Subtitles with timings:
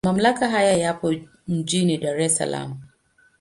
[0.05, 1.13] Mamlaka haya yapo
[1.47, 2.79] mjini Dar es Salaam.